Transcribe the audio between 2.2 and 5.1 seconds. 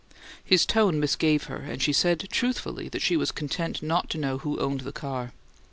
truthfully that she was content not to know who owned the